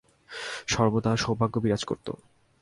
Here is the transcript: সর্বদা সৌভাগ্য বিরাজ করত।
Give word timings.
সর্বদা 0.67 1.11
সৌভাগ্য 1.15 1.55
বিরাজ 1.59 1.83
করত। 1.83 2.07